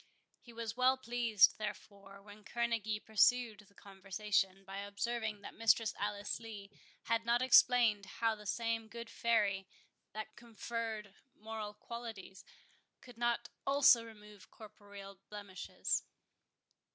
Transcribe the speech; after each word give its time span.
He 0.39 0.51
was 0.51 0.75
well 0.75 0.97
pleased, 0.97 1.59
therefore, 1.59 2.23
when 2.23 2.43
Kerneguy 2.43 3.05
pursued 3.05 3.59
the 3.67 3.75
conversation, 3.75 4.63
by 4.65 4.79
observing 4.79 5.41
that 5.41 5.53
Mistress 5.53 5.93
Alice 5.99 6.39
Lee 6.39 6.71
had 7.03 7.23
not 7.23 7.43
explained 7.43 8.07
how 8.07 8.33
the 8.33 8.47
same 8.47 8.87
good 8.87 9.11
fairy 9.11 9.67
that 10.13 10.35
conferred 10.35 11.13
moral 11.35 11.75
qualities, 11.75 12.43
could 12.99 13.19
not 13.19 13.49
also 13.63 14.03
remove 14.03 14.49
corporeal 14.49 15.19
blemishes. 15.29 16.01